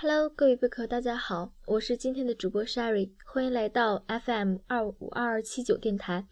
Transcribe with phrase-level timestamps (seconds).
[0.00, 6.24] Hello，各位贝壳，大家好，我是今天的主播 Sherry，欢迎来到 FM 二五二二七九电台。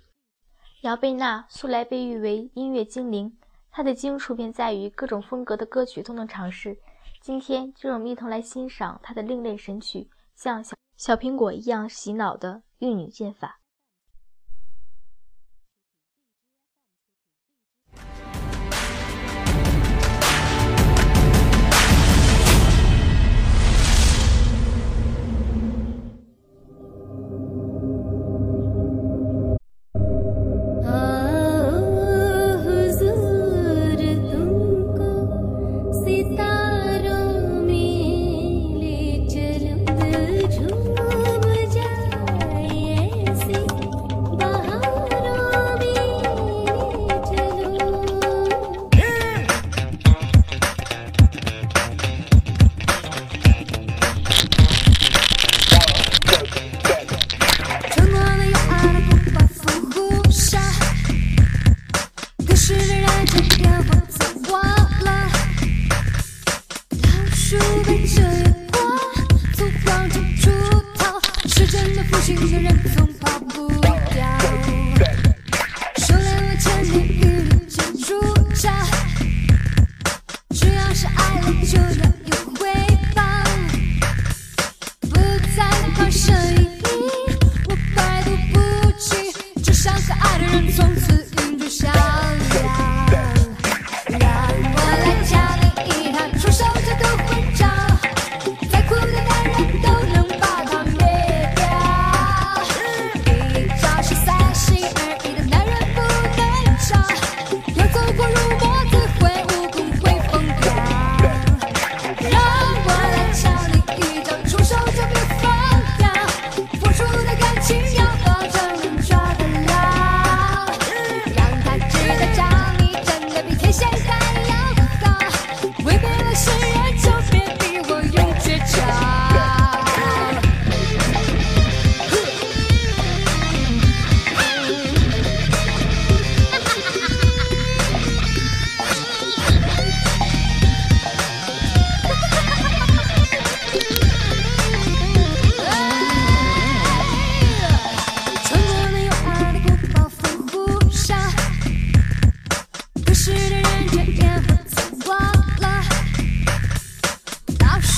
[0.82, 3.37] 姚贝娜素来被誉为音乐精灵，
[3.72, 6.79] 她的精处便在于各种风格的歌曲都能尝试。
[7.21, 13.58] 今天就让我们一同来欣赏她的另类神曲，像小小苹果一样洗脑的玉女剑法。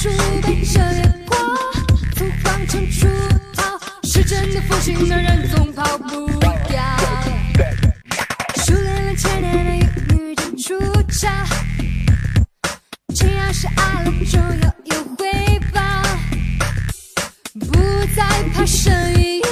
[0.01, 0.09] 树
[0.43, 1.37] 被遮掩过，
[2.15, 3.09] 从广成出
[3.53, 6.29] 逃，时间的父亲的人总跑不
[6.69, 6.81] 掉。
[8.65, 10.79] 树林了千年的幼女正出
[11.11, 11.29] 窍，
[13.13, 15.81] 只要是爱了就要有回报，
[17.59, 17.73] 不
[18.15, 19.43] 再怕声音，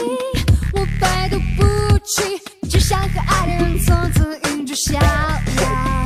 [0.75, 2.39] 我百毒不侵，
[2.71, 6.06] 只想和爱的人从此隐居逍遥。